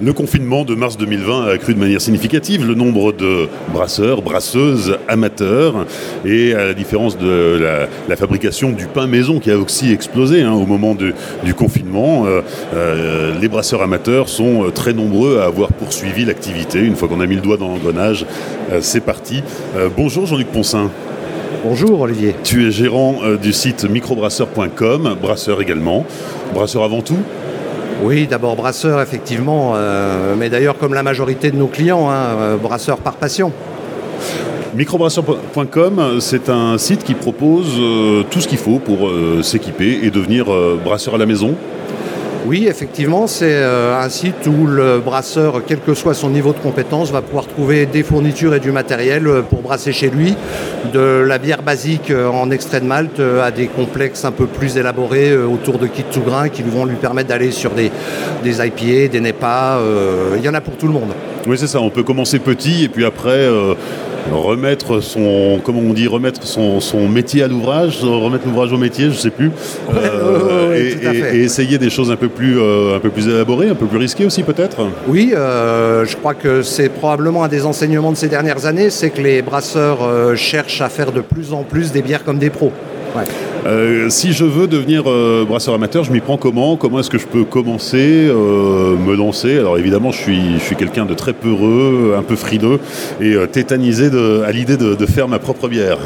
Le 0.00 0.12
confinement 0.12 0.64
de 0.64 0.76
mars 0.76 0.96
2020 0.96 1.46
a 1.46 1.50
accru 1.50 1.74
de 1.74 1.80
manière 1.80 2.00
significative 2.00 2.64
le 2.64 2.74
nombre 2.74 3.10
de 3.10 3.48
brasseurs, 3.72 4.22
brasseuses, 4.22 4.96
amateurs, 5.08 5.86
et 6.24 6.54
à 6.54 6.66
la 6.66 6.74
différence 6.74 7.18
de 7.18 7.88
la, 8.08 8.16
fabrication 8.16 8.70
du 8.70 8.86
pain 8.86 9.08
maison 9.08 9.40
qui 9.40 9.50
a 9.50 9.58
aussi 9.58 9.92
explosé 9.92 10.42
hein, 10.42 10.52
au 10.52 10.66
moment 10.66 10.94
du 10.94 11.54
confinement, 11.54 12.26
euh, 12.26 12.42
euh, 12.74 13.32
les 13.40 13.48
brasseurs 13.48 13.82
amateurs 13.82 14.28
sont 14.28 14.66
euh, 14.66 14.70
très 14.70 14.92
nombreux 14.92 15.40
à 15.40 15.46
avoir 15.46 15.72
poursuivi 15.72 16.24
l'activité. 16.24 16.78
Une 16.78 16.94
fois 16.94 17.08
qu'on 17.08 17.20
a 17.20 17.26
mis 17.26 17.34
le 17.34 17.40
doigt 17.40 17.56
dans 17.56 17.68
l'engrenage, 17.68 18.24
c'est 18.80 19.02
parti. 19.02 19.42
bonjour 19.96 20.26
Jean-Luc 20.26 20.48
Poncin. 20.48 20.90
Bonjour 21.64 22.02
Olivier. 22.02 22.36
Tu 22.44 22.68
es 22.68 22.70
gérant 22.70 23.18
du 23.42 23.52
site 23.52 23.84
microbrasseur.com, 23.90 25.16
brasseur 25.20 25.60
également. 25.60 26.06
Brasseur 26.54 26.84
avant 26.84 27.02
tout 27.02 27.18
oui, 28.02 28.28
d'abord 28.28 28.54
brasseur, 28.54 29.00
effectivement, 29.00 29.72
euh, 29.74 30.34
mais 30.38 30.50
d'ailleurs 30.50 30.78
comme 30.78 30.94
la 30.94 31.02
majorité 31.02 31.50
de 31.50 31.56
nos 31.56 31.66
clients, 31.66 32.08
hein, 32.10 32.36
euh, 32.38 32.56
brasseur 32.56 32.98
par 32.98 33.16
passion. 33.16 33.52
Microbrasseur.com, 34.76 36.18
c'est 36.20 36.48
un 36.48 36.78
site 36.78 37.02
qui 37.02 37.14
propose 37.14 37.74
euh, 37.78 38.22
tout 38.30 38.40
ce 38.40 38.46
qu'il 38.46 38.58
faut 38.58 38.78
pour 38.78 39.10
s'équiper 39.42 40.00
et 40.04 40.10
devenir 40.10 40.46
brasseur 40.84 41.16
à 41.16 41.18
la 41.18 41.26
maison. 41.26 41.56
Oui, 42.48 42.66
effectivement, 42.66 43.26
c'est 43.26 43.52
euh, 43.52 44.00
un 44.00 44.08
site 44.08 44.46
où 44.46 44.66
le 44.66 45.00
brasseur, 45.00 45.60
quel 45.66 45.80
que 45.80 45.92
soit 45.92 46.14
son 46.14 46.30
niveau 46.30 46.54
de 46.54 46.58
compétence, 46.58 47.12
va 47.12 47.20
pouvoir 47.20 47.46
trouver 47.46 47.84
des 47.84 48.02
fournitures 48.02 48.54
et 48.54 48.58
du 48.58 48.72
matériel 48.72 49.26
euh, 49.26 49.42
pour 49.42 49.60
brasser 49.60 49.92
chez 49.92 50.08
lui, 50.08 50.34
de 50.94 50.98
la 51.28 51.36
bière 51.36 51.62
basique 51.62 52.10
euh, 52.10 52.26
en 52.26 52.50
extrait 52.50 52.80
de 52.80 52.86
malt 52.86 53.20
à 53.20 53.50
des 53.50 53.66
complexes 53.66 54.24
un 54.24 54.32
peu 54.32 54.46
plus 54.46 54.78
élaborés 54.78 55.36
autour 55.36 55.78
de 55.78 55.86
kits 55.86 56.04
tout 56.10 56.22
grain 56.22 56.48
qui 56.48 56.62
vont 56.62 56.86
lui 56.86 56.96
permettre 56.96 57.28
d'aller 57.28 57.50
sur 57.50 57.72
des, 57.72 57.90
des 58.42 58.66
IPA, 58.66 59.12
des 59.12 59.20
NEPA. 59.20 59.80
Il 60.38 60.42
y 60.42 60.48
en 60.48 60.54
a 60.54 60.62
pour 60.62 60.78
tout 60.78 60.86
le 60.86 60.94
monde. 60.94 61.12
Oui, 61.46 61.58
c'est 61.58 61.66
ça. 61.66 61.82
On 61.82 61.90
peut 61.90 62.02
commencer 62.02 62.38
petit 62.38 62.84
et 62.84 62.88
puis 62.88 63.04
après 63.04 63.46
remettre 64.32 65.00
son, 65.00 65.60
comment 65.62 65.80
on 65.80 65.92
dit, 65.92 66.06
remettre 66.06 66.44
son, 66.44 67.08
métier 67.08 67.42
à 67.42 67.48
l'ouvrage, 67.48 68.02
remettre 68.02 68.46
l'ouvrage 68.46 68.72
au 68.72 68.78
métier, 68.78 69.06
je 69.06 69.10
ne 69.10 69.14
sais 69.14 69.30
plus, 69.30 69.50
et, 70.74 71.38
essayer 71.42 71.78
des 71.78 71.90
choses 71.90 72.10
un 72.10 72.16
peu 72.16 72.28
plus, 72.28 72.58
euh, 72.58 72.96
un 72.96 73.00
peu 73.00 73.10
plus 73.10 73.28
élaborées, 73.28 73.68
un 73.68 73.74
peu 73.74 73.86
plus 73.86 73.98
risquées 73.98 74.24
aussi 74.24 74.42
peut-être. 74.42 74.78
Oui, 75.06 75.32
euh, 75.34 76.04
je 76.04 76.16
crois 76.16 76.34
que 76.34 76.62
c'est 76.62 76.88
probablement 76.88 77.44
un 77.44 77.48
des 77.48 77.64
enseignements 77.64 78.12
de 78.12 78.16
ces 78.16 78.28
dernières 78.28 78.66
années, 78.66 78.90
c'est 78.90 79.10
que 79.10 79.20
les 79.20 79.42
brasseurs 79.42 80.02
euh, 80.02 80.34
cherchent 80.34 80.80
à 80.80 80.88
faire 80.88 81.12
de 81.12 81.20
plus 81.20 81.52
en 81.52 81.62
plus 81.62 81.92
des 81.92 82.02
bières 82.02 82.24
comme 82.24 82.38
des 82.38 82.50
pros. 82.50 82.72
Euh, 83.66 84.08
si 84.08 84.32
je 84.32 84.44
veux 84.44 84.66
devenir 84.66 85.04
euh, 85.06 85.44
brasseur 85.46 85.74
amateur, 85.74 86.04
je 86.04 86.12
m'y 86.12 86.20
prends 86.20 86.36
comment? 86.36 86.76
Comment 86.76 87.00
est-ce 87.00 87.10
que 87.10 87.18
je 87.18 87.26
peux 87.26 87.44
commencer, 87.44 88.28
euh, 88.28 88.96
me 88.96 89.14
lancer? 89.14 89.58
Alors 89.58 89.78
évidemment, 89.78 90.12
je 90.12 90.18
suis, 90.18 90.54
je 90.54 90.64
suis 90.64 90.76
quelqu'un 90.76 91.06
de 91.06 91.14
très 91.14 91.32
peureux, 91.32 92.14
un 92.16 92.22
peu 92.22 92.36
frileux 92.36 92.80
et 93.20 93.34
tétanisé 93.50 94.10
à 94.44 94.52
l'idée 94.52 94.76
de 94.76 95.06
faire 95.06 95.28
ma 95.28 95.38
propre 95.38 95.68
bière. 95.68 95.98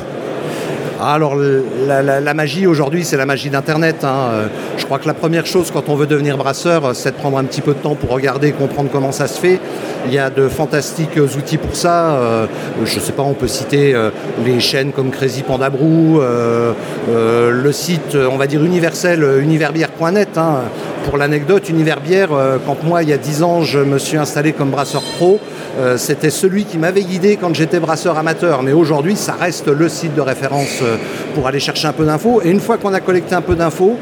Ah, 1.05 1.15
alors 1.15 1.35
la, 1.35 2.35
magie 2.35 2.65
aujourd'hui, 2.69 3.05
c'est 3.05 3.17
la 3.17 3.27
magie 3.27 3.51
d'Internet. 3.51 4.05
Hein. 4.05 4.29
Euh, 4.31 4.47
je 4.79 4.85
crois 4.85 5.01
que 5.01 5.09
la 5.09 5.15
première 5.15 5.47
chose 5.47 5.73
quand 5.73 5.89
on 5.89 5.97
veut 5.97 6.07
devenir 6.07 6.37
brasseur, 6.37 6.85
euh, 6.85 6.93
c'est 6.95 7.11
de 7.11 7.17
prendre 7.17 7.39
un 7.39 7.45
petit 7.45 7.61
peu 7.61 7.75
de 7.75 7.81
temps 7.81 7.97
pour 7.97 8.11
regarder 8.11 8.49
et 8.49 8.53
comprendre 8.53 8.89
comment 8.93 9.11
ça 9.11 9.27
se 9.27 9.41
fait. 9.41 9.59
Il 10.07 10.15
y 10.15 10.19
a 10.21 10.31
de 10.31 10.47
fantastiques 10.47 11.17
outils 11.17 11.57
pour 11.57 11.75
ça. 11.75 12.15
Euh, 12.15 12.47
je 12.85 12.95
ne 12.95 13.01
sais 13.01 13.11
pas, 13.11 13.25
on 13.25 13.35
peut 13.35 13.49
citer 13.49 13.97
les 14.45 14.61
chaînes 14.61 14.93
comme 14.93 15.11
Crazy 15.11 15.43
Panda 15.43 15.71
Brew, 15.71 16.23
le 17.09 17.73
site, 17.73 18.17
on 18.17 18.37
va 18.37 18.47
dire 18.47 18.65
universel, 18.65 19.25
univerbière.net. 19.41 20.39
Hein. 20.39 20.61
Pour 21.05 21.17
l'anecdote, 21.17 21.69
Univerbière, 21.69 22.29
quand 22.65 22.85
moi, 22.85 23.03
il 23.03 23.09
y 23.09 23.13
a 23.13 23.17
10 23.17 23.43
ans, 23.43 23.63
je 23.63 23.81
me 23.81 23.99
suis 23.99 24.17
installé 24.17 24.53
comme 24.53 24.71
brasseur 24.71 25.03
pro, 25.17 25.41
c'était 25.97 26.31
celui 26.31 26.65
qui 26.65 26.79
m'avait 26.79 27.03
guidé 27.03 27.37
quand 27.37 27.55
j'étais 27.55 27.81
brasseur 27.81 28.19
amateur. 28.19 28.63
Mais 28.63 28.73
aujourd'hui, 28.73 29.17
ça 29.17 29.35
reste 29.39 29.69
le 29.69 29.89
site 29.89 30.15
de 30.15 30.21
référence 30.21 30.83
pour 31.35 31.47
aller 31.47 31.61
chercher 31.61 31.89
un 31.89 31.93
peu 31.93 32.05
d'infos. 32.05 32.43
Et 32.45 32.51
une 32.51 32.61
fois 32.61 32.79
qu'on 32.79 32.93
a 32.93 33.01
collecté 33.01 33.35
un 33.35 33.41
peu 33.41 33.57
d'infos, 33.57 33.97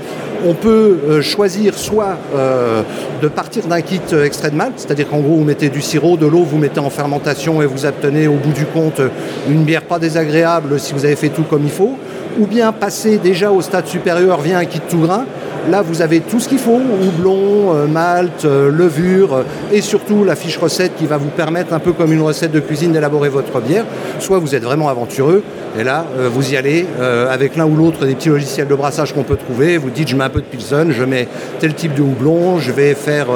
on 0.47 0.54
peut 0.54 0.98
euh, 1.08 1.22
choisir 1.22 1.76
soit 1.76 2.16
euh, 2.34 2.82
de 3.20 3.28
partir 3.28 3.66
d'un 3.66 3.81
kit 3.81 4.00
euh, 4.12 4.25
extrait 4.25 4.50
de 4.50 4.56
malt, 4.56 4.75
c'est-à-dire 4.76 5.08
qu'en 5.08 5.20
gros 5.20 5.36
vous 5.36 5.44
mettez 5.44 5.69
du 5.69 5.82
sirop, 5.82 6.16
de 6.16 6.26
l'eau, 6.26 6.42
vous 6.42 6.58
mettez 6.58 6.81
en 6.81 6.91
fermentation 6.91 7.62
et 7.62 7.66
vous 7.66 7.84
obtenez 7.84 8.26
au 8.26 8.34
bout 8.34 8.52
du 8.52 8.66
compte 8.66 9.00
une 9.48 9.64
bière 9.64 9.82
pas 9.82 9.98
désagréable 9.98 10.78
si 10.78 10.92
vous 10.92 11.04
avez 11.04 11.16
fait 11.16 11.28
tout 11.28 11.42
comme 11.42 11.64
il 11.64 11.70
faut, 11.70 11.97
ou 12.38 12.46
bien 12.46 12.72
passer 12.72 13.18
déjà 13.18 13.50
au 13.50 13.60
stade 13.60 13.86
supérieur 13.86 14.41
via 14.41 14.58
un 14.58 14.64
kit 14.64 14.80
tout 14.88 15.00
grain 15.00 15.24
Là, 15.68 15.82
vous 15.82 16.00
avez 16.00 16.20
tout 16.20 16.41
ce 16.41 16.48
qu'il 16.48 16.58
faut, 16.58 16.80
houblon, 16.80 17.74
euh, 17.74 17.86
malt, 17.86 18.44
euh, 18.44 18.70
levure 18.70 19.34
euh, 19.34 19.42
et 19.70 19.82
surtout 19.82 20.24
la 20.24 20.34
fiche 20.34 20.56
recette 20.56 20.96
qui 20.96 21.06
va 21.06 21.19
vous 21.19 21.28
permettre, 21.28 21.74
un 21.74 21.78
peu 21.78 21.92
comme 21.92 22.12
une 22.12 22.22
recette 22.22 22.50
de 22.50 22.60
cuisine, 22.60 22.92
d'élaborer 22.92 23.28
votre 23.28 23.60
bière. 23.60 23.84
Soit 24.20 24.38
vous 24.38 24.54
êtes 24.54 24.62
vraiment 24.62 24.88
aventureux 24.88 25.42
et 25.78 25.84
là, 25.84 26.04
vous 26.32 26.52
y 26.52 26.56
allez 26.56 26.84
avec 27.30 27.54
l'un 27.54 27.64
ou 27.64 27.76
l'autre 27.76 28.04
des 28.04 28.16
petits 28.16 28.28
logiciels 28.28 28.66
de 28.66 28.74
brassage 28.74 29.14
qu'on 29.14 29.22
peut 29.22 29.36
trouver. 29.36 29.76
Vous 29.78 29.90
dites, 29.90 30.08
je 30.08 30.16
mets 30.16 30.24
un 30.24 30.28
peu 30.28 30.40
de 30.40 30.46
Pilsen, 30.46 30.90
je 30.90 31.04
mets 31.04 31.28
tel 31.60 31.74
type 31.74 31.94
de 31.94 32.02
houblon, 32.02 32.58
je 32.58 32.72
vais 32.72 32.94
faire 32.94 33.26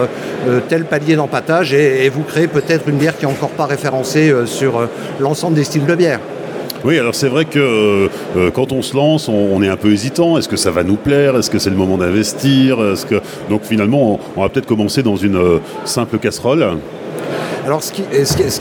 tel 0.69 0.85
palier 0.85 1.15
d'empattage 1.15 1.73
et, 1.73 2.05
et, 2.05 2.09
vous 2.09 2.23
créez 2.23 2.49
peut-être 2.49 2.89
une 2.89 2.97
bière 2.97 3.17
qui 3.17 3.25
n'est 3.25 3.31
encore 3.31 3.51
pas 3.51 3.67
référencée 3.67 4.35
sur 4.47 4.89
l'ensemble 5.21 5.55
des 5.55 5.65
styles 5.65 5.87
de 5.87 5.95
bière. 5.95 6.19
Oui, 6.85 6.99
alors 6.99 7.15
c'est 7.15 7.29
vrai 7.29 7.47
que 7.47 7.59
euh, 7.59 8.09
euh, 8.37 8.51
quand 8.51 8.71
on 8.71 8.83
se 8.83 8.95
lance, 8.95 9.29
on, 9.29 9.63
est 9.63 9.69
un 9.69 9.77
peu 9.79 9.91
hésitant. 9.91 10.37
Est-ce 10.37 10.51
que 10.51 10.59
ça 10.59 10.71
va 10.71 10.85
nous 10.85 10.97
plaire? 10.97 11.35
Est-ce 11.35 11.49
que 11.49 11.59
c'est 11.59 11.71
le 11.71 11.77
moment 11.77 11.97
d'investir? 11.97 12.77
Que... 13.09 13.23
Donc 13.49 13.63
finalement, 13.63 14.21
on, 14.37 14.43
va 14.43 14.51
peut-être 14.51 14.67
commencer 14.67 15.03
dans 15.03 15.17
une 15.17 15.37
euh, 15.37 15.59
simple 15.87 16.19
casserole. 16.19 16.77
Alors 17.65 17.83
ce 17.83 17.93
qui, 17.93 18.03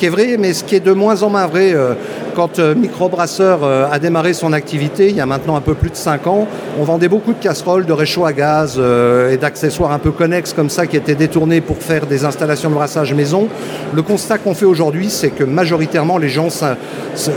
est 0.05 0.09
vrai, 0.09 0.37
mais 0.39 0.53
ce 0.53 0.63
qui 0.63 0.75
est 0.75 0.79
de 0.79 0.93
moins 0.93 1.23
en 1.23 1.29
moins 1.29 1.45
vrai, 1.45 1.73
euh, 1.73 1.93
quand 2.35 2.59
euh, 2.59 2.73
Microbrasseur 2.73 3.59
euh, 3.63 3.85
a 3.91 3.99
démarré 3.99 4.31
son 4.31 4.53
activité, 4.53 5.09
il 5.09 5.15
y 5.17 5.19
a 5.19 5.25
maintenant 5.25 5.57
un 5.57 5.61
peu 5.61 5.73
plus 5.73 5.89
de 5.89 5.95
5 5.97 6.25
ans, 6.27 6.47
on 6.79 6.83
vendait 6.85 7.09
beaucoup 7.09 7.33
de 7.33 7.39
casseroles, 7.39 7.85
de 7.85 7.91
réchaud 7.91 8.23
à 8.23 8.31
gaz 8.31 8.79
et 8.79 9.35
d'accessoires 9.35 9.91
un 9.91 9.99
peu 9.99 10.11
connexes 10.11 10.53
comme 10.53 10.69
ça 10.69 10.87
qui 10.87 10.95
étaient 10.95 11.15
détournés 11.15 11.59
pour 11.59 11.77
faire 11.77 12.05
des 12.05 12.23
installations 12.23 12.69
de 12.69 12.75
brassage 12.75 13.13
maison. 13.13 13.49
Le 13.93 14.01
constat 14.01 14.37
qu'on 14.37 14.53
fait 14.53 14.65
aujourd'hui, 14.65 15.09
c'est 15.09 15.31
que 15.31 15.43
majoritairement 15.43 16.17
les 16.17 16.29
gens 16.29 16.47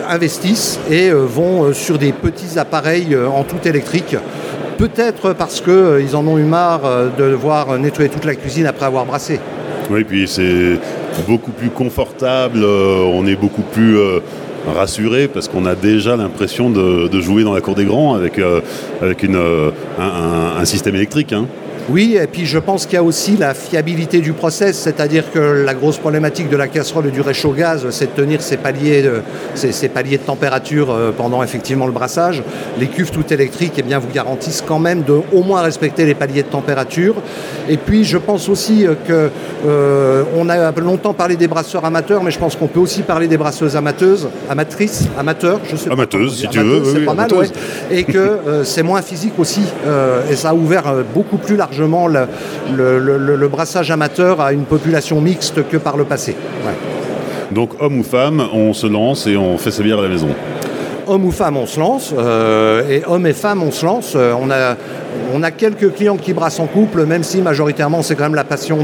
investissent 0.09 0.79
et 0.89 1.11
vont 1.11 1.73
sur 1.73 1.99
des 1.99 2.13
petits 2.13 2.59
appareils 2.59 3.17
en 3.17 3.43
tout 3.43 3.67
électrique. 3.67 4.17
Peut-être 4.79 5.33
parce 5.33 5.61
qu'ils 5.61 6.15
en 6.15 6.27
ont 6.29 6.39
eu 6.39 6.45
marre 6.45 6.83
de 7.19 7.31
devoir 7.31 7.77
nettoyer 7.79 8.09
toute 8.09 8.25
la 8.25 8.37
cuisine 8.37 8.67
après 8.67 8.87
avoir 8.87 9.05
brassé. 9.05 9.41
Oui, 9.91 10.05
puis 10.05 10.27
c'est 10.27 10.79
beaucoup 11.23 11.53
plus 11.53 11.71
confortable, 11.71 12.61
euh, 12.63 13.05
on 13.05 13.27
est 13.27 13.37
beaucoup 13.37 13.63
plus 13.63 13.99
euh, 13.99 14.21
rassuré 14.67 15.29
parce 15.29 15.49
qu'on 15.49 15.67
a 15.67 15.75
déjà 15.75 16.17
l'impression 16.17 16.71
de, 16.71 17.21
jouer 17.21 17.45
dans 17.45 17.55
la 17.55 17.61
cour 17.61 17.75
des 17.75 17.85
grands 17.85 18.15
avec, 18.15 18.39
euh, 18.39 18.61
un, 19.99 20.65
système 20.65 20.95
électrique. 20.97 21.33
Hein. 21.33 21.47
Oui, 21.89 22.19
et 22.21 22.27
puis 22.27 22.47
je 22.47 22.59
pense 22.59 22.85
qu'il 22.85 22.95
y 22.95 22.99
a 22.99 23.03
aussi 23.03 23.37
la 23.37 23.55
fiabilité 23.55 24.19
du 24.19 24.33
process, 24.33 24.77
c'est-à-dire 24.77 25.31
que 25.31 25.39
la 25.39 25.73
grosse 25.73 25.99
problématique 25.99 26.49
de 26.49 26.57
la 26.57 26.67
casserole 26.67 27.07
et 27.07 27.11
du 27.13 27.21
réchaud 27.21 27.53
gaz, 27.53 27.87
c'est 27.91 28.07
de 28.07 28.23
tenir 28.23 28.43
ces 28.43 28.57
paliers 28.57 29.03
de, 29.03 29.23
ces, 29.55 29.89
paliers 29.89 30.19
de 30.19 30.25
température 30.25 30.91
euh, 30.91 31.13
pendant 31.17 31.45
effectivement 31.45 31.87
le 31.87 31.93
brassage. 31.93 32.43
Les 32.81 32.89
cuves 32.89 33.13
tout 33.13 33.33
électriques 33.33 33.75
eh 33.77 33.83
bien, 33.83 34.01
vous 34.01 34.09
garantissent 34.13 34.65
quand 34.67 34.81
même 34.81 35.05
de 35.05 35.21
au 35.33 35.45
moins 35.45 35.63
respecter 35.63 36.05
les 36.07 36.17
paliers 36.17 36.43
de 36.43 36.49
température. 36.49 37.15
Et 37.69 37.77
puis 37.77 38.03
je 38.03 38.19
pense 38.19 38.49
aussi 38.49 38.85
euh, 38.85 38.95
que 39.07 39.31
euh, 39.65 40.25
on 40.37 40.49
a 40.49 40.73
longtemps 40.73 41.15
parlé 41.15 41.37
des 41.37 41.47
brasseurs 41.47 41.85
amateurs, 41.85 42.25
mais 42.25 42.33
je 42.33 42.39
pense 42.41 42.57
qu'on 42.57 42.67
peut 42.67 42.81
aussi 42.81 43.03
parler 43.03 43.29
des 43.29 43.37
brasseuses 43.37 43.77
amateuses, 43.77 44.29
amatrices, 44.51 45.05
amateurs, 45.17 45.61
je 45.71 45.77
sais 45.77 45.93
Amateuse, 45.93 46.41
si 46.41 46.49
tu 46.49 46.59
veux. 46.59 46.83
C'est 46.85 47.05
pas 47.05 47.15
mal, 47.15 47.31
Et 47.93 48.03
que 48.03 48.65
c'est 48.65 48.83
moins 48.83 49.03
physique 49.03 49.39
aussi. 49.39 49.63
et 50.29 50.35
ça 50.35 50.51
a 50.51 50.55
ouvert 50.55 50.93
beaucoup 51.15 51.37
plus 51.37 51.57
largement 51.57 51.76
le, 51.79 53.49
brassage 53.49 53.91
amateur 53.91 54.41
à 54.41 54.53
une 54.53 54.65
population 54.65 55.21
mixte 55.21 55.69
que 55.69 55.77
par 55.77 55.97
le 55.97 56.05
passé. 56.05 56.37
Donc 57.51 57.81
homme 57.81 58.01
ou 58.01 58.03
femme, 58.03 58.43
on 58.53 58.73
se 58.73 58.87
lance 58.87 59.27
et 59.27 59.37
on 59.37 59.57
fait 59.57 59.71
sa 59.71 59.83
bière 59.83 59.99
à 59.99 60.03
la 60.03 60.09
maison 60.09 60.29
homme 61.07 61.25
ou 61.25 61.31
femme, 61.31 61.57
on 61.57 61.67
se 61.67 61.79
lance. 61.79 62.15
Euh, 62.17 62.89
et 62.89 63.03
homme 63.07 63.27
et 63.27 63.33
femme, 63.33 63.63
on 63.63 63.71
se 63.71 63.85
lance. 63.85 64.15
Euh, 64.17 64.35
on, 64.41 64.51
a, 64.51 64.77
on 65.35 65.43
a 65.43 65.51
quelques 65.51 65.93
clients 65.95 66.17
qui 66.17 66.33
brassent 66.33 66.61
en 66.61 66.67
couple, 66.67 67.05
même 67.05 67.23
si 67.23 67.43
majoritairement 67.43 68.03
c'est 68.03 68.15
quand 68.15 68.25
même 68.25 68.35
la 68.35 68.45
passion 68.45 68.79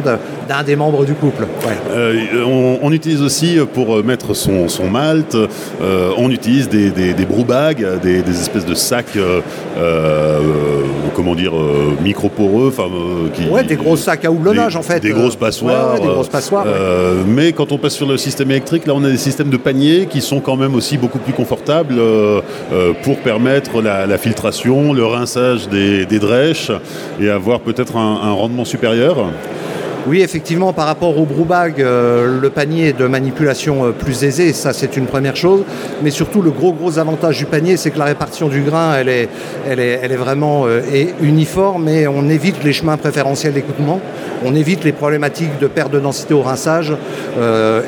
d'un 0.49 0.63
des 0.63 0.77
membres 0.77 1.05
du 1.05 1.15
couple. 1.15 1.47
Euh, 1.91 2.79
on, 2.83 2.93
utilise 2.93 3.23
aussi 3.23 3.59
pour 3.73 4.05
mettre 4.05 4.35
son, 4.35 4.69
son 4.69 4.89
malt, 4.89 5.37
on 6.17 6.31
utilise 6.31 6.69
des, 6.69 6.91
des, 6.91 7.15
des 7.15 7.25
bags, 7.25 8.01
des, 8.03 8.21
espèces 8.29 8.67
de 8.67 8.75
sacs, 8.75 9.17
comment 11.15 11.35
dire, 11.35 11.53
micro-poreux. 12.03 12.73
qui, 13.35 13.49
ouais, 13.49 13.65
des 13.65 13.77
gros 13.77 13.97
sacs 13.97 14.25
à 14.25 14.31
houblonnage 14.31 14.77
en 14.77 14.83
fait. 14.83 15.01
Des 15.01 15.11
grosses 15.11 15.37
passoires. 15.37 15.99
des 16.01 16.07
grosses 16.07 16.29
passoires 16.29 16.67
mais 17.27 17.53
quand 17.53 17.73
on 17.73 17.79
passe 17.79 17.95
sur 17.95 18.07
le 18.07 18.17
système 18.17 18.51
électrique, 18.51 18.87
là 18.87 18.95
on 18.95 19.05
a 19.05 19.11
des 19.11 19.17
systèmes 19.17 19.51
de 19.51 19.57
paniers 19.57 20.07
qui 20.07 20.21
sont 20.21 20.41
quand 20.41 20.57
même 20.57 20.75
aussi 20.75 20.97
beaucoup 20.97 21.19
plus 21.19 21.33
confortables 21.33 21.97
euh, 21.99 22.41
euh, 22.73 22.93
pour 23.03 23.19
permettre 23.19 23.83
la, 23.83 24.19
filtration, 24.19 24.93
le 24.93 25.05
rinçage 25.05 25.69
des, 25.69 26.07
des 26.07 26.19
et 27.21 27.29
avoir 27.29 27.61
peut-être 27.61 27.97
un 27.97 28.33
rendement 28.33 28.65
supérieur 28.65 29.27
Oui, 30.09 30.21
effectivement, 30.21 30.73
par 30.73 30.87
rapport 30.87 31.17
au 31.17 31.25
brewbag, 31.25 31.81
euh, 31.81 32.41
le 32.41 32.51
panier 32.51 32.89
est 32.89 32.99
de 32.99 33.07
manipulation 33.07 33.85
euh, 33.85 33.91
plus 33.91 34.25
aisée, 34.25 34.53
ça 34.53 34.73
c'est 34.73 34.97
une 34.97 35.07
première 35.07 35.37
chose. 35.37 35.63
Mais 36.03 36.11
surtout, 36.11 36.43
le 36.43 36.51
gros 36.51 36.73
gros 36.73 36.99
avantage 36.99 37.39
du 37.39 37.45
panier, 37.45 37.77
c'est 37.77 37.93
que 37.93 38.01
la 38.01 38.07
répartition 38.07 38.49
du 38.49 38.63
grain, 38.63 38.97
elle 38.99 39.09
est, 39.09 39.29
elle 39.69 39.79
est, 39.79 40.01
elle 40.03 40.11
est 40.11 40.17
vraiment 40.17 40.65
euh, 40.67 40.81
uniforme 41.21 41.89
et 41.89 42.09
on 42.09 42.29
évite 42.29 42.65
les 42.65 42.73
chemins 42.73 42.97
préférentiels 42.97 43.53
d'écoupement, 43.53 44.01
on 44.45 44.57
évite 44.57 44.83
les 44.83 44.93
problématiques 44.93 45.59
de 45.61 45.69
perte 45.69 45.93
de 45.93 46.01
densité 46.01 46.35
au 46.35 46.43
rinçage 46.43 46.93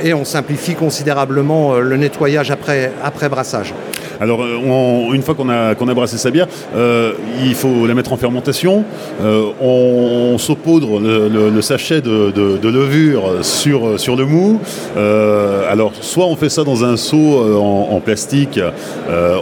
et 0.05 0.15
on 0.15 0.25
simplifie 0.25 0.75
considérablement 0.75 1.79
le 1.79 1.97
nettoyage 1.97 2.51
après, 2.51 2.93
après 3.03 3.29
brassage. 3.29 3.75
Alors, 4.21 4.43
euh, 4.43 5.13
une 5.13 5.23
fois 5.23 5.35
qu'on 5.35 5.49
a, 5.49 5.71
a 5.71 5.95
brassé 5.95 6.19
sa 6.19 6.31
bière, 6.31 6.47
euh, 6.77 7.13
il 7.45 7.55
faut 7.55 7.87
la 7.87 7.95
mettre 7.95 8.13
en 8.13 8.17
fermentation. 8.17 8.85
Euh, 9.23 9.45
on, 9.61 10.39
saupoudre 10.39 11.01
le, 11.01 11.63
sachet 11.63 12.01
de, 12.01 12.69
levure 12.69 13.23
sur, 13.43 13.99
sur 13.99 14.17
le 14.17 14.27
mou. 14.27 14.61
alors, 14.97 15.93
soit 16.01 16.27
on 16.27 16.37
fait 16.37 16.49
ça 16.49 16.65
dans 16.65 16.85
un 16.85 16.97
seau 16.97 17.59
en, 17.59 18.01
plastique, 18.01 18.61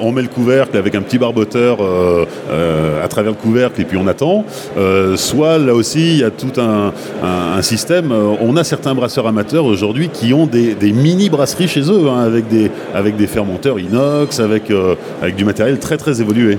on 0.03 0.13
met 0.13 0.23
le 0.23 0.29
couvercle 0.29 0.77
avec 0.77 0.95
un 0.95 1.03
petit 1.03 1.19
barboteur 1.19 1.79
à 3.03 3.09
travers 3.09 3.33
le 3.33 3.39
couvercle 3.39 3.81
et 3.81 3.85
puis 3.85 3.97
on 3.97 4.07
attend. 4.07 4.45
soit 5.17 5.59
là 5.59 5.75
aussi, 5.75 6.13
il 6.13 6.19
y 6.19 6.25
a 6.25 6.31
tout 6.31 6.53
un, 6.61 6.93
système. 7.63 8.13
On 8.41 8.57
a 8.57 8.65
certains 8.65 8.95
brasseurs 8.95 9.27
amateurs 9.27 9.65
aujourd'hui 9.65 10.09
qui 10.09 10.35
ont 10.35 10.47
des, 10.47 10.77
mini 10.93 11.31
brasseries 11.31 11.69
chez 11.69 11.91
eux, 11.91 12.09
hein, 12.09 12.21
avec, 12.21 12.49
des, 12.49 12.71
avec 12.95 13.17
des 13.17 13.27
fermenteurs 13.27 13.81
inox, 13.81 14.41
avec 14.41 14.62
euh, 14.71 14.95
avec, 15.21 15.37
du 15.37 15.45
matériel 15.45 15.79
très 15.79 15.97
très 15.97 16.21
évolué. 16.21 16.59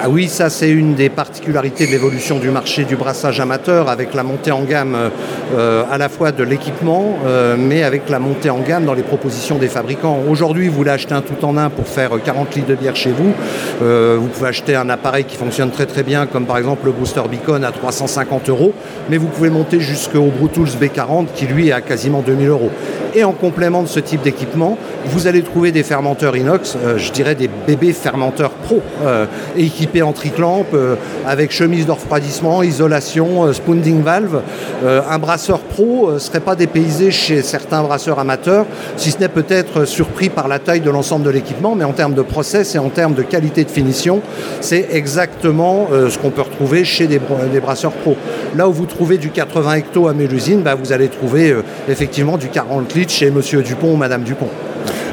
Ah 0.00 0.08
oui, 0.08 0.28
ça 0.28 0.48
c'est 0.48 0.70
une 0.70 0.94
des 0.94 1.08
particularités 1.08 1.84
de 1.86 1.90
l'évolution 1.90 2.38
du 2.38 2.50
marché 2.50 2.84
du 2.84 2.94
brassage 2.94 3.40
amateur 3.40 3.88
avec 3.88 4.14
la 4.14 4.22
montée 4.22 4.52
en 4.52 4.62
gamme 4.62 4.96
euh, 5.56 5.82
à 5.90 5.98
la 5.98 6.08
fois 6.08 6.30
de 6.30 6.44
l'équipement 6.44 7.18
euh, 7.26 7.56
mais 7.58 7.82
avec 7.82 8.08
la 8.08 8.20
montée 8.20 8.48
en 8.48 8.60
gamme 8.60 8.84
dans 8.84 8.94
les 8.94 9.02
propositions 9.02 9.58
des 9.58 9.66
fabricants. 9.66 10.20
Aujourd'hui, 10.28 10.68
vous 10.68 10.76
voulez 10.76 10.92
acheter 10.92 11.14
un 11.14 11.20
tout 11.20 11.44
en 11.44 11.56
un 11.56 11.68
pour 11.68 11.88
faire 11.88 12.10
40 12.24 12.54
litres 12.54 12.68
de 12.68 12.76
bière 12.76 12.94
chez 12.94 13.10
vous. 13.10 13.32
vous 13.80 14.28
pouvez 14.28 14.48
acheter 14.48 14.76
un 14.76 14.88
appareil 14.88 15.24
qui 15.24 15.36
fonctionne 15.36 15.72
très 15.72 15.86
très 15.86 16.04
bien 16.04 16.26
comme 16.26 16.46
par 16.46 16.58
exemple 16.58 16.86
le 16.86 16.92
Booster 16.92 17.22
Beacon 17.28 17.64
à 17.64 17.72
350 17.72 18.50
euros 18.50 18.72
mais 19.10 19.16
vous 19.16 19.26
pouvez 19.26 19.50
monter 19.50 19.80
jusqu'au 19.80 20.26
Brutools 20.26 20.68
B40 20.80 21.26
qui 21.34 21.46
lui 21.46 21.70
est 21.70 21.72
à 21.72 21.80
quasiment 21.80 22.22
2000 22.22 22.48
euros. 22.48 22.70
Et 23.14 23.24
en 23.24 23.32
complément 23.32 23.82
de 23.82 23.88
ce 23.88 24.00
type 24.00 24.22
d'équipement, 24.22 24.76
vous 25.06 25.26
allez 25.26 25.42
trouver 25.42 25.72
des 25.72 25.82
fermenteurs 25.82 26.36
inox, 26.36 26.76
euh, 26.76 26.98
je 26.98 27.10
dirais 27.12 27.34
des 27.34 27.48
bébés 27.66 27.92
fermenteurs 27.92 28.50
pro, 28.50 28.82
euh, 29.04 29.26
équipés 29.56 30.02
en 30.02 30.12
triclampe, 30.12 30.74
euh, 30.74 30.96
avec 31.26 31.50
chemise 31.50 31.86
de 31.86 31.92
refroidissement, 31.92 32.62
isolation, 32.62 33.52
spoonding 33.52 34.02
valve. 34.02 34.42
un 34.84 35.18
brasseur 35.18 35.60
pro 35.60 36.12
ne 36.12 36.18
serait 36.18 36.40
pas 36.40 36.54
dépaysé 36.54 37.10
chez 37.10 37.42
certains 37.42 37.82
brasseurs 37.82 38.18
amateurs, 38.18 38.66
si 38.96 39.10
ce 39.10 39.18
n'est 39.18 39.28
peut-être 39.28 39.84
surpris 39.84 40.28
par 40.28 40.48
la 40.48 40.58
taille 40.58 40.80
de 40.80 40.90
l'ensemble 40.90 41.24
de 41.24 41.30
l'équipement, 41.30 41.74
mais 41.74 41.84
en 41.84 41.92
termes 41.92 42.14
de 42.14 42.22
process 42.22 42.74
et 42.74 42.78
en 42.78 42.88
termes 42.88 43.14
de 43.14 43.22
qualité 43.22 43.64
de 43.64 43.70
finition, 43.70 44.20
c'est 44.60 44.88
exactement 44.92 45.88
ce 45.90 46.18
qu'on 46.18 46.30
peut 46.30 46.40
chez 46.84 47.06
des, 47.06 47.18
brasseurs 47.60 47.92
pro. 47.92 48.16
Là 48.56 48.68
où 48.68 48.72
vous 48.72 48.86
trouvez 48.86 49.18
du 49.18 49.30
80 49.30 49.74
hecto 49.74 50.08
à 50.08 50.12
Mélusine, 50.12 50.62
bah, 50.62 50.74
vous 50.74 50.92
allez 50.92 51.08
trouver 51.08 51.54
effectivement 51.88 52.36
du 52.36 52.48
40 52.48 52.94
litres 52.94 53.12
chez 53.12 53.30
Monsieur 53.30 53.62
Dupont 53.62 53.92
ou 53.92 53.96
Madame 53.96 54.22
Dupont. 54.22 54.48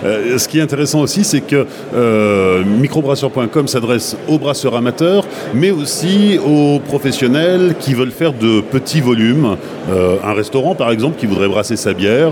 Euh, 0.05 0.37
ce 0.37 0.47
qui 0.47 0.59
est 0.59 0.61
intéressant 0.61 1.01
aussi, 1.01 1.23
c'est 1.23 1.41
que 1.41 1.65
euh, 1.95 2.63
microbrasseur.com 2.63 3.67
s'adresse 3.67 4.15
aux 4.27 4.37
brasseurs 4.37 4.75
amateurs, 4.75 5.25
mais 5.53 5.71
aussi 5.71 6.39
aux 6.45 6.79
professionnels 6.79 7.75
qui 7.79 7.93
veulent 7.93 8.11
faire 8.11 8.33
de 8.33 8.61
petits 8.61 9.01
volumes. 9.01 9.57
Euh, 9.89 10.17
un 10.23 10.33
restaurant, 10.33 10.75
par 10.75 10.91
exemple, 10.91 11.17
qui 11.17 11.25
voudrait 11.25 11.47
brasser 11.47 11.75
sa 11.75 11.93
bière, 11.93 12.31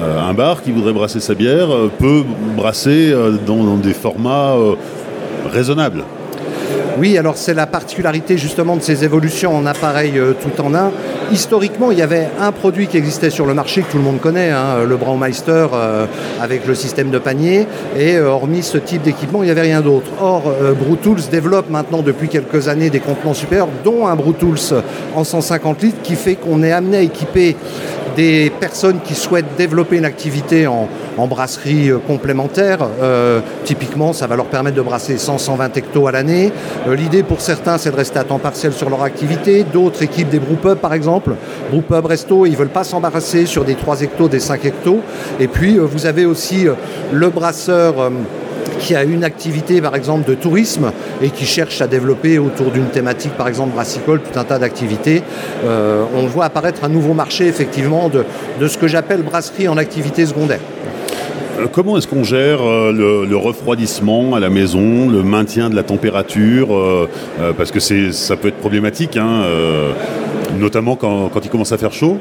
un 0.00 0.34
bar 0.34 0.62
qui 0.62 0.72
voudrait 0.72 0.92
brasser 0.92 1.20
sa 1.20 1.34
bière, 1.34 1.68
peut 1.98 2.22
brasser 2.56 3.14
dans 3.46 3.76
des 3.76 3.92
formats 3.92 4.56
raisonnables. 5.52 6.04
Oui, 6.98 7.16
alors 7.16 7.36
c'est 7.36 7.54
la 7.54 7.66
particularité 7.66 8.36
justement 8.36 8.76
de 8.76 8.82
ces 8.82 9.04
évolutions 9.04 9.56
en 9.56 9.66
appareil 9.66 10.18
euh, 10.18 10.32
tout 10.32 10.60
en 10.60 10.74
un. 10.74 10.90
Historiquement, 11.32 11.90
il 11.92 11.98
y 11.98 12.02
avait 12.02 12.28
un 12.40 12.52
produit 12.52 12.88
qui 12.88 12.96
existait 12.96 13.30
sur 13.30 13.46
le 13.46 13.54
marché 13.54 13.82
que 13.82 13.92
tout 13.92 13.98
le 13.98 14.02
monde 14.02 14.20
connaît, 14.20 14.50
hein, 14.50 14.84
le 14.86 14.96
Braumeister 14.96 15.66
euh, 15.72 16.06
avec 16.40 16.66
le 16.66 16.74
système 16.74 17.10
de 17.10 17.18
panier. 17.18 17.66
Et 17.96 18.16
euh, 18.16 18.28
hormis 18.28 18.62
ce 18.62 18.78
type 18.78 19.02
d'équipement, 19.02 19.42
il 19.42 19.46
n'y 19.46 19.52
avait 19.52 19.60
rien 19.60 19.80
d'autre. 19.80 20.10
Or, 20.20 20.52
Brutools 20.78 21.28
développe 21.30 21.70
maintenant 21.70 22.02
depuis 22.02 22.28
quelques 22.28 22.68
années 22.68 22.90
des 22.90 23.00
contenants 23.00 23.34
supérieurs, 23.34 23.68
dont 23.84 24.06
un 24.06 24.16
Brutools 24.16 24.82
en 25.14 25.24
150 25.24 25.82
litres, 25.82 26.02
qui 26.02 26.16
fait 26.16 26.34
qu'on 26.34 26.62
est 26.62 26.72
amené 26.72 26.96
à 26.98 27.02
équiper 27.02 27.56
des 28.16 28.50
personnes 28.60 29.00
qui 29.04 29.14
souhaitent 29.14 29.56
développer 29.56 29.96
une 29.96 30.04
activité 30.04 30.66
en, 30.66 30.88
brasserie 31.26 31.90
complémentaire. 32.06 32.78
typiquement, 33.64 34.12
ça 34.12 34.26
va 34.26 34.36
leur 34.36 34.46
permettre 34.46 34.76
de 34.76 34.82
brasser 34.82 35.16
100-120 35.16 35.76
hectos 35.76 36.06
à 36.06 36.12
l'année. 36.12 36.52
Euh, 36.86 36.96
l'idée 36.96 37.22
pour 37.22 37.40
certains, 37.40 37.78
c'est 37.78 37.90
de 37.90 37.96
rester 37.96 38.18
à 38.18 38.24
temps 38.24 38.38
partiel 38.38 38.72
sur 38.72 38.90
leur 38.90 39.02
activité. 39.02 39.64
D'autres 39.64 40.02
équipent 40.02 40.30
des 40.30 40.38
brewpubs, 40.38 40.78
par 40.78 40.94
exemple. 40.94 41.34
Brewpub, 41.70 42.06
resto, 42.06 42.46
ils 42.46 42.52
ne 42.52 42.56
veulent 42.56 42.68
pas 42.68 42.84
s'embarrasser 42.84 43.46
sur 43.46 43.64
des 43.64 43.74
3 43.74 44.02
hectos, 44.02 44.28
des 44.28 44.40
5 44.40 44.64
hectos. 44.64 45.00
Et 45.38 45.48
puis, 45.48 45.78
euh, 45.78 45.82
vous 45.82 46.06
avez 46.06 46.26
aussi 46.26 46.66
euh, 46.66 46.74
le 47.12 47.28
brasseur 47.30 48.10
qui 48.78 48.94
a 48.94 49.04
une 49.04 49.24
activité 49.24 49.80
par 49.80 49.94
exemple 49.94 50.28
de 50.28 50.34
tourisme 50.34 50.92
et 51.22 51.30
qui 51.30 51.44
cherche 51.44 51.80
à 51.80 51.86
développer 51.86 52.38
autour 52.38 52.70
d'une 52.70 52.88
thématique 52.88 53.32
par 53.32 53.48
exemple 53.48 53.74
brassicole 53.74 54.20
tout 54.20 54.38
un 54.38 54.44
tas 54.44 54.58
d'activités. 54.58 55.22
on 55.64 56.26
voit 56.26 56.44
apparaître 56.44 56.84
un 56.84 56.88
nouveau 56.88 57.14
marché 57.14 57.46
effectivement 57.46 58.08
de, 58.08 58.24
ce 58.66 58.78
que 58.78 58.88
j'appelle 58.88 59.22
brasserie 59.22 59.68
en 59.68 59.76
activité 59.76 60.26
secondaire. 60.26 60.60
Euh, 61.58 61.66
comment 61.70 61.96
est-ce 61.96 62.08
qu'on 62.08 62.24
gère 62.24 62.62
euh, 62.62 62.92
le, 62.92 63.36
refroidissement 63.36 64.34
à 64.34 64.40
la 64.40 64.50
maison, 64.50 65.08
le 65.08 65.22
maintien 65.22 65.70
de 65.70 65.76
la 65.76 65.82
température 65.82 66.74
euh, 66.74 67.08
Parce 67.56 67.70
que 67.70 67.80
ça 67.80 68.36
peut 68.36 68.48
être 68.48 68.58
problématique, 68.58 69.16
hein, 69.16 69.42
notamment 70.58 70.96
quand 70.96 71.40
il 71.42 71.50
commence 71.50 71.72
à 71.72 71.78
faire 71.78 71.92
chaud? 71.92 72.18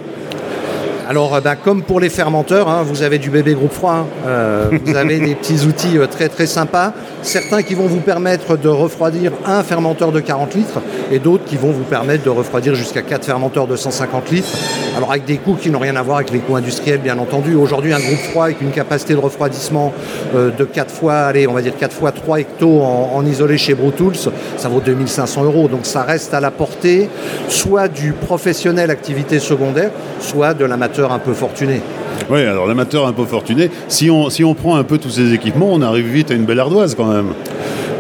Alors, 1.09 1.33
euh, 1.33 1.41
bah, 1.41 1.56
comme 1.56 1.81
pour 1.81 2.00
les 2.00 2.09
fermenteurs, 2.09 2.69
hein, 2.69 2.83
vous 2.85 3.01
avez 3.01 3.17
du 3.17 3.31
bébé 3.31 3.56
groupe 3.56 3.73
froid, 3.73 3.94
hein. 3.94 4.06
euh, 4.27 4.69
vous 4.85 4.95
avez 4.95 5.17
des 5.17 5.33
petits 5.33 5.65
outils 5.65 5.97
euh, 5.97 6.06
très 6.06 6.29
très 6.29 6.45
sympas, 6.45 6.94
certains 7.23 7.63
qui 7.63 7.73
vont 7.73 7.88
vous 7.88 8.00
permettre 8.00 8.57
de 8.57 8.69
refroidir 8.69 9.31
un 9.44 9.63
fermenteur 9.63 10.11
de 10.11 10.19
40 10.19 10.53
litres 10.53 10.81
et 11.11 11.17
d'autres 11.17 11.45
qui 11.45 11.57
vont 11.57 11.71
vous 11.71 11.83
permettre 11.83 12.23
de 12.23 12.29
refroidir 12.29 12.75
jusqu'à 12.75 13.01
4 13.01 13.25
fermenteurs 13.25 13.65
de 13.65 13.75
150 13.75 14.29
litres. 14.29 14.50
Alors 14.95 15.09
avec 15.09 15.25
des 15.25 15.38
coûts 15.38 15.56
qui 15.59 15.71
n'ont 15.71 15.79
rien 15.79 15.95
à 15.95 16.03
voir 16.03 16.17
avec 16.17 16.29
les 16.29 16.38
coûts 16.38 16.56
industriels, 16.56 17.00
bien 17.00 17.17
entendu. 17.17 17.56
Aujourd'hui, 17.56 17.91
un 17.91 18.00
groupe 18.00 18.19
froid 18.29 18.45
avec 18.45 18.61
une 18.61 18.69
capacité 18.69 19.13
de 19.13 19.19
refroidissement 19.19 19.92
de 20.35 20.63
4 20.63 20.94
fois, 20.94 21.21
allez, 21.21 21.47
on 21.47 21.54
va 21.54 21.63
dire 21.63 21.73
4 21.75 21.92
fois 21.92 22.11
3 22.11 22.42
hectos 22.42 22.83
en, 22.83 23.25
isolé 23.25 23.57
chez 23.57 23.73
Brutools, 23.73 24.16
ça 24.57 24.69
vaut 24.69 24.80
2500 24.80 25.44
euros. 25.44 25.68
Donc 25.69 25.87
ça 25.87 26.04
reste 26.04 26.35
à 26.35 26.39
la 26.39 26.51
portée 26.51 27.09
soit 27.47 27.87
du 27.87 28.11
professionnel 28.11 28.92
activité 28.92 29.39
secondaire, 29.39 29.89
soit 30.19 30.54
de 30.54 30.66
l'amateur 30.66 30.98
un 31.07 31.19
peu 31.19 31.33
fortuné. 31.33 31.81
Oui, 32.29 32.41
alors 32.41 32.68
l'amateur 32.68 33.07
un 33.07 33.13
peu 33.13 33.25
fortuné, 33.25 33.71
si 33.87 34.09
on, 34.09 34.29
si 34.29 34.44
on 34.44 34.53
prend 34.53 34.75
un 34.75 34.83
peu 34.83 34.97
tous 34.97 35.09
ces 35.09 35.33
équipements, 35.33 35.69
on 35.71 35.81
arrive 35.81 36.07
vite 36.07 36.31
à 36.31 36.35
une 36.35 36.45
belle 36.45 36.59
ardoise 36.59 36.95
quand 36.95 37.07
même. 37.07 37.33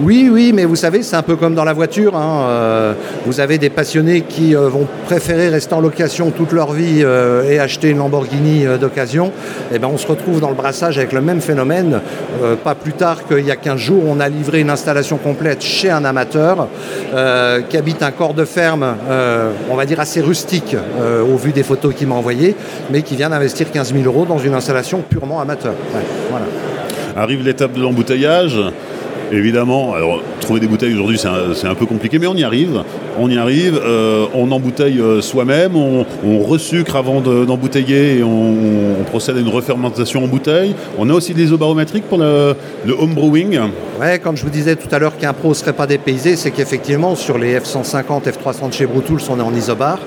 Oui, 0.01 0.29
oui, 0.31 0.53
mais 0.53 0.63
vous 0.63 0.77
savez, 0.77 1.03
c'est 1.03 1.17
un 1.17 1.21
peu 1.21 1.35
comme 1.35 1.55
dans 1.55 1.65
la 1.65 1.73
voiture. 1.73 2.15
Hein, 2.15 2.45
euh, 2.47 2.93
vous 3.25 3.41
avez 3.41 3.57
des 3.57 3.69
passionnés 3.69 4.21
qui 4.21 4.55
euh, 4.55 4.69
vont 4.69 4.87
préférer 5.05 5.49
rester 5.49 5.73
en 5.73 5.81
location 5.81 6.31
toute 6.31 6.53
leur 6.53 6.71
vie 6.71 7.01
euh, 7.03 7.49
et 7.49 7.59
acheter 7.59 7.89
une 7.89 7.97
Lamborghini 7.97 8.65
d'occasion. 8.79 9.27
Et 9.71 9.75
eh 9.75 9.79
ben, 9.79 9.89
on 9.91 9.97
se 9.97 10.07
retrouve 10.07 10.39
dans 10.39 10.47
le 10.47 10.55
brassage 10.55 10.97
avec 10.97 11.11
le 11.11 11.19
même 11.19 11.41
phénomène. 11.41 11.99
pas 12.63 12.75
plus 12.75 12.93
tard 12.93 13.27
qu'il 13.27 13.45
y 13.45 13.51
a 13.51 13.57
15 13.57 13.77
jours, 13.77 14.03
on 14.07 14.21
a 14.21 14.29
livré 14.29 14.61
une 14.61 14.69
installation 14.69 15.17
complète 15.17 15.61
chez 15.61 15.89
un 15.89 16.05
amateur 16.05 16.67
qui 17.69 17.77
habite 17.77 18.01
un 18.01 18.11
corps 18.11 18.33
de 18.33 18.45
ferme, 18.45 18.95
on 19.69 19.75
va 19.75 19.85
dire 19.85 19.99
assez 19.99 20.21
rustique 20.21 20.75
au 21.31 21.35
vu 21.35 21.51
des 21.51 21.63
photos 21.63 21.93
qu'il 21.93 22.07
m'a 22.07 22.15
envoyées, 22.15 22.55
mais 22.91 23.01
qui 23.01 23.15
vient 23.15 23.29
d'investir 23.29 23.71
15 23.71 23.93
000 23.93 24.05
euros 24.05 24.25
dans 24.25 24.39
une 24.39 24.53
installation 24.53 25.01
purement 25.07 25.41
amateur. 25.41 25.73
Arrive 27.15 27.43
l'étape 27.43 27.73
de 27.73 27.81
l'embouteillage. 27.81 28.59
Évidemment, 29.31 29.93
alors 29.93 30.21
trouver 30.41 30.59
des 30.59 30.67
bouteilles 30.67 30.93
aujourd'hui 30.93 31.19
c'est 31.19 31.67
un, 31.67 31.75
peu 31.75 31.85
compliqué, 31.85 32.17
mais 32.19 32.27
on 32.27 32.35
y 32.35 32.43
arrive. 32.43 32.83
On 33.19 33.29
y 33.29 33.37
arrive, 33.37 33.79
euh, 33.83 34.25
on 34.33 34.51
embouteille 34.51 34.99
euh, 34.99 35.21
soi-même, 35.21 35.75
on, 35.75 36.05
resucre 36.39 36.95
avant 36.95 37.21
d'embouteiller 37.21 38.19
et 38.19 38.23
on, 38.23 39.03
procède 39.09 39.37
à 39.37 39.39
une 39.39 39.49
refermentation 39.49 40.23
en 40.23 40.27
bouteille. 40.27 40.73
On 40.97 41.09
a 41.09 41.13
aussi 41.13 41.33
des 41.33 41.43
isobarométriques 41.43 42.05
pour 42.05 42.17
le, 42.17 42.55
le 42.85 42.93
home 42.93 43.13
brewing. 43.13 43.59
Ouais, 43.99 44.19
comme 44.19 44.35
je 44.35 44.43
vous 44.43 44.49
disais 44.49 44.75
tout 44.75 44.87
à 44.91 44.99
l'heure 44.99 45.17
qu'un 45.17 45.33
pro 45.33 45.49
ne 45.49 45.53
serait 45.53 45.73
pas 45.73 45.87
dépaysé, 45.87 46.35
c'est 46.35 46.51
qu'effectivement 46.51 47.15
sur 47.15 47.37
les 47.37 47.59
F150, 47.59 48.23
F300 48.23 48.69
de 48.69 48.73
chez 48.73 48.85
Brutools, 48.85 49.21
on 49.29 49.39
est 49.39 49.43
en 49.43 49.53
isobar. 49.53 49.99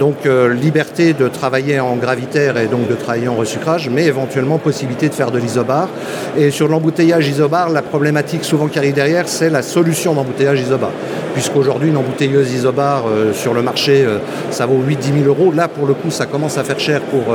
Donc 0.00 0.24
euh, 0.24 0.54
liberté 0.54 1.12
de 1.12 1.28
travailler 1.28 1.78
en 1.78 1.94
gravitaire 1.96 2.56
et 2.56 2.68
donc 2.68 2.88
de 2.88 2.94
travailler 2.94 3.28
en 3.28 3.34
resucrage, 3.34 3.90
mais 3.90 4.06
éventuellement 4.06 4.56
possibilité 4.56 5.10
de 5.10 5.14
faire 5.14 5.30
de 5.30 5.38
l'isobar. 5.38 5.90
Et 6.38 6.50
sur 6.50 6.68
l'embouteillage 6.68 7.28
isobar, 7.28 7.68
la 7.68 7.82
problématique 7.82 8.42
souvent 8.44 8.68
qui 8.68 8.78
arrive 8.78 8.94
derrière, 8.94 9.28
c'est 9.28 9.50
la 9.50 9.60
solution 9.60 10.14
d'embouteillage 10.14 10.58
isobar. 10.58 10.90
Puisqu'aujourd'hui 11.34 11.90
une 11.90 11.96
embouteilleuse 11.96 12.52
isobar 12.52 13.04
sur 13.32 13.54
le 13.54 13.62
marché, 13.62 14.06
ça 14.50 14.66
vaut 14.66 14.82
8-10 14.86 15.22
000 15.22 15.26
euros. 15.26 15.52
Là, 15.52 15.68
pour 15.68 15.86
le 15.86 15.94
coup, 15.94 16.10
ça 16.10 16.26
commence 16.26 16.58
à 16.58 16.64
faire 16.64 16.78
cher 16.78 17.00
pour 17.02 17.34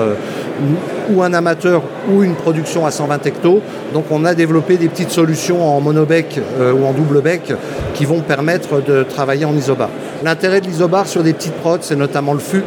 ou 1.12 1.22
un 1.22 1.34
amateur 1.34 1.84
ou 2.10 2.24
une 2.24 2.36
production 2.36 2.86
à 2.86 2.92
120 2.92 3.26
hectos. 3.26 3.62
Donc 3.94 4.06
on 4.12 4.26
a 4.26 4.34
développé 4.34 4.78
des 4.78 4.88
petites 4.88 5.12
solutions 5.12 5.64
en 5.64 5.82
monobec 5.82 6.40
ou 6.60 6.86
en 6.86 6.94
double 6.94 7.22
bec 7.22 7.54
qui 7.94 8.06
vont 8.06 8.22
permettre 8.22 8.82
de 8.82 9.04
travailler 9.04 9.46
en 9.46 9.56
isobar. 9.56 9.90
L'intérêt 10.24 10.62
de 10.62 10.68
l'isobar 10.68 11.08
sur 11.08 11.24
des 11.24 11.34
petites 11.34 11.56
prods, 11.56 11.78
c'est 11.82 11.96
notamment 11.96 12.34
le 12.34 12.40
fût. 12.40 12.64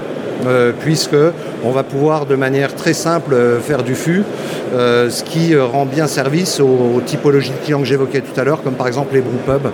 Euh, 0.46 0.72
puisque 0.78 1.16
on 1.64 1.70
va 1.70 1.82
pouvoir 1.82 2.24
de 2.24 2.36
manière 2.36 2.74
très 2.74 2.92
simple 2.92 3.34
euh, 3.34 3.58
faire 3.60 3.82
du 3.82 3.96
fût, 3.96 4.22
euh, 4.72 5.10
ce 5.10 5.24
qui 5.24 5.56
rend 5.56 5.84
bien 5.84 6.06
service 6.06 6.60
aux, 6.60 7.00
typologies 7.04 7.50
de 7.50 7.64
clients 7.64 7.80
que 7.80 7.86
j'évoquais 7.86 8.20
tout 8.20 8.38
à 8.38 8.44
l'heure, 8.44 8.62
comme 8.62 8.74
par 8.74 8.86
exemple 8.86 9.14
les 9.14 9.20
brewpubs, 9.20 9.70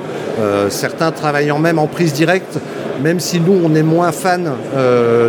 certains 0.68 1.11
travaillant 1.11 1.59
même 1.59 1.78
en 1.78 1.87
prise 1.87 2.12
directe, 2.12 2.59
même 3.02 3.21
si 3.21 3.40
nous 3.40 3.59
on 3.64 3.75
est 3.75 3.83
moins 3.83 4.12
fan 4.12 4.52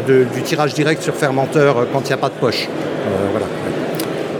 du 0.08 0.42
tirage 0.44 0.74
direct 0.74 1.02
sur 1.02 1.16
fermenteur 1.16 1.88
quand 1.92 2.02
il 2.02 2.08
n'y 2.08 2.14
a 2.14 2.18
pas 2.18 2.30
de 2.30 2.40
poche. 2.40 2.68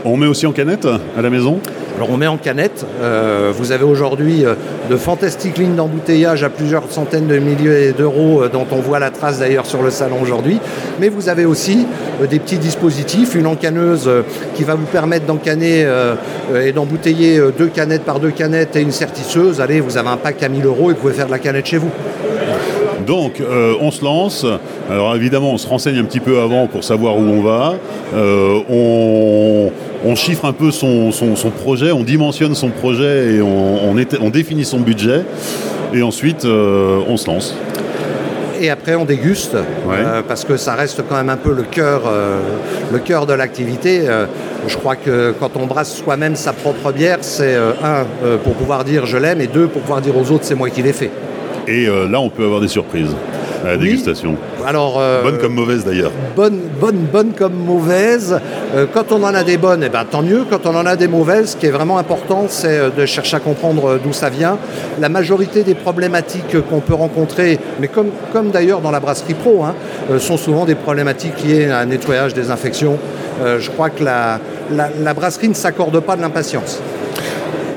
On 0.08 0.16
met 0.16 0.26
aussi 0.26 0.46
en 0.46 0.52
canette 0.52 0.86
à 0.86 1.20
la 1.20 1.30
maison 1.30 1.60
alors 1.96 2.10
on 2.10 2.18
met 2.18 2.26
en 2.26 2.36
canette. 2.36 2.84
Euh, 3.00 3.52
vous 3.56 3.72
avez 3.72 3.84
aujourd'hui 3.84 4.44
euh, 4.44 4.54
de 4.90 4.96
fantastiques 4.96 5.56
lignes 5.56 5.76
d'embouteillage 5.76 6.44
à 6.44 6.50
plusieurs 6.50 6.92
centaines 6.92 7.26
de 7.26 7.38
milliers 7.38 7.92
d'euros 7.92 8.42
euh, 8.42 8.48
dont 8.50 8.66
on 8.70 8.80
voit 8.80 8.98
la 8.98 9.10
trace 9.10 9.38
d'ailleurs 9.38 9.64
sur 9.64 9.82
le 9.82 9.88
salon 9.88 10.20
aujourd'hui. 10.20 10.58
Mais 11.00 11.08
vous 11.08 11.30
avez 11.30 11.46
aussi 11.46 11.86
des 12.28 12.38
petits 12.38 12.58
dispositifs, 12.58 13.34
une 13.34 13.46
encanneuse 13.46 14.10
qui 14.54 14.64
va 14.64 14.74
vous 14.74 14.84
permettre 14.84 15.26
d'encanner 15.26 15.86
et 16.54 16.72
d'embouteiller 16.72 17.38
deux 17.58 17.66
canettes 17.66 18.04
par 18.04 18.20
deux 18.20 18.30
canettes 18.30 18.74
et 18.76 18.80
une 18.80 18.92
sertisseuse. 18.92 19.60
Allez, 19.60 19.80
vous 19.80 19.98
avez 19.98 20.08
un 20.08 20.16
pack 20.16 20.42
à 20.42 20.48
1000 20.48 20.64
euros 20.64 20.90
et 20.90 20.94
vous 20.94 21.00
pouvez 21.00 21.12
faire 21.12 21.26
de 21.26 21.32
la 21.32 21.38
canette 21.38 21.66
chez 21.66 21.76
vous. 21.76 21.90
Donc, 23.06 23.42
on 23.80 23.90
se 23.90 24.04
lance. 24.04 24.46
Alors, 24.90 25.14
évidemment, 25.16 25.52
on 25.52 25.58
se 25.58 25.66
renseigne 25.66 25.98
un 25.98 26.04
petit 26.04 26.20
peu 26.20 26.40
avant 26.40 26.66
pour 26.66 26.84
savoir 26.84 27.16
où 27.16 27.22
on 27.22 27.42
va. 27.42 27.74
on, 28.14 29.70
on 30.04 30.14
chiffre 30.14 30.44
un 30.44 30.52
peu 30.52 30.70
son, 30.70 31.10
projet, 31.56 31.92
on 31.92 32.02
dimensionne 32.02 32.54
son 32.54 32.70
projet 32.70 33.34
et 33.34 33.42
on, 33.42 33.94
définit 34.30 34.64
son 34.64 34.80
budget. 34.80 35.22
Et 35.92 36.02
ensuite, 36.02 36.44
euh, 36.44 37.00
on 37.08 37.16
se 37.16 37.26
lance. 37.26 37.54
Et 38.60 38.70
après, 38.70 38.94
on 38.94 39.04
déguste, 39.04 39.54
euh, 39.54 40.22
parce 40.26 40.44
que 40.44 40.56
ça 40.56 40.74
reste 40.74 41.02
quand 41.08 41.16
même 41.16 41.28
un 41.28 41.36
peu 41.36 41.52
le 41.52 41.62
cœur, 41.62 42.02
euh, 42.06 42.38
le 42.90 42.98
cœur 42.98 43.26
de 43.26 43.34
l'activité. 43.34 44.02
je 44.66 44.76
crois 44.76 44.96
que 44.96 45.34
quand 45.38 45.56
on 45.56 45.66
brasse 45.66 45.96
soi-même 45.96 46.36
sa 46.36 46.52
propre 46.52 46.92
bière, 46.92 47.18
c'est 47.20 47.54
un, 47.54 48.04
pour 48.42 48.54
pouvoir 48.54 48.84
dire 48.84 49.06
je 49.06 49.16
l'aime, 49.16 49.40
et 49.40 49.46
deux, 49.46 49.68
pour 49.68 49.82
pouvoir 49.82 50.00
dire 50.00 50.16
aux 50.16 50.30
autres, 50.30 50.44
c'est 50.44 50.54
moi 50.54 50.70
qui 50.70 50.82
l'ai 50.82 50.94
fait. 50.94 51.10
Et 51.66 51.86
là, 51.86 52.20
on 52.20 52.30
peut 52.30 52.44
avoir 52.44 52.60
des 52.60 52.68
surprises 52.68 53.14
à 53.64 53.70
la 53.70 53.76
dégustation. 53.76 54.36
Alors, 54.66 54.98
euh, 54.98 55.22
bonne 55.22 55.38
comme 55.38 55.54
mauvaise 55.54 55.84
d'ailleurs. 55.84 56.12
Bonne, 56.34 56.60
bonne, 56.80 57.06
bonne 57.12 57.32
comme 57.32 57.54
mauvaise. 57.54 58.38
Euh, 58.74 58.86
quand 58.92 59.12
on 59.12 59.22
en 59.22 59.34
a 59.34 59.44
des 59.44 59.56
bonnes, 59.56 59.82
eh 59.84 59.88
ben, 59.88 60.04
tant 60.04 60.22
mieux. 60.22 60.44
Quand 60.48 60.66
on 60.66 60.74
en 60.74 60.86
a 60.86 60.96
des 60.96 61.08
mauvaises, 61.08 61.50
ce 61.50 61.56
qui 61.56 61.66
est 61.66 61.70
vraiment 61.70 61.98
important, 61.98 62.46
c'est 62.48 62.78
euh, 62.78 62.90
de 62.90 63.06
chercher 63.06 63.36
à 63.36 63.40
comprendre 63.40 63.98
d'où 64.02 64.12
ça 64.12 64.28
vient. 64.28 64.58
La 65.00 65.08
majorité 65.08 65.62
des 65.62 65.74
problématiques 65.74 66.60
qu'on 66.68 66.80
peut 66.80 66.94
rencontrer, 66.94 67.58
mais 67.80 67.88
comme, 67.88 68.10
comme 68.32 68.50
d'ailleurs 68.50 68.80
dans 68.80 68.90
la 68.90 69.00
brasserie 69.00 69.34
pro, 69.34 69.64
hein, 69.64 69.74
sont 70.18 70.36
souvent 70.36 70.64
des 70.64 70.74
problématiques 70.74 71.42
liées 71.44 71.70
à 71.70 71.78
un 71.78 71.86
nettoyage, 71.86 72.34
des 72.34 72.50
infections. 72.50 72.98
je 73.44 73.70
crois 73.70 73.90
que 73.90 74.04
la, 74.04 74.40
la 74.70 75.14
brasserie 75.14 75.48
ne 75.48 75.54
s'accorde 75.54 75.98
pas 76.00 76.16
de 76.16 76.22
l'impatience. 76.22 76.80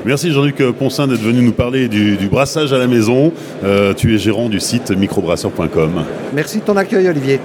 Merci 0.04 0.32
Jean-Luc 0.32 0.62
Poncin 0.78 1.06
d'être 1.06 1.20
venu 1.20 1.42
nous 1.42 1.52
parler 1.52 1.88
du, 1.88 2.16
brassage 2.30 2.72
à 2.72 2.78
la 2.78 2.86
maison. 2.86 3.32
Euh, 3.64 3.92
tu 3.92 4.14
es 4.14 4.18
gérant 4.18 4.48
du 4.48 4.60
site 4.60 4.90
microbrasseur.com. 4.90 6.04
Merci 6.32 6.58
de 6.58 6.64
ton 6.64 6.76
accueil 6.76 7.08
Olivier. 7.08 7.38